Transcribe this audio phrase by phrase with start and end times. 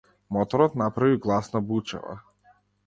[0.29, 2.21] Моторот направи гласна бучава.